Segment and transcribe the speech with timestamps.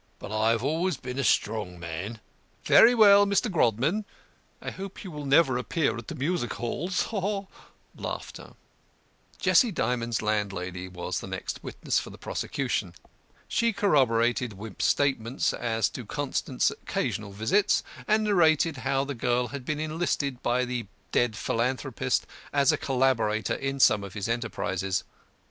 [0.17, 2.21] But I have always been a strong man."
[2.63, 3.51] "Very well, Mr.
[3.51, 4.03] Grodman.
[4.59, 7.07] I hope you will never appear at the music halls."
[9.37, 12.95] Jessie Dymond's landlady was the next witness for the prosecution.
[13.47, 19.65] She corroborated Wimp's statements as to Constant's occasional visits, and narrated how the girl had
[19.65, 25.03] been enlisted by the dead philanthropist as a collaborator in some of his enterprises.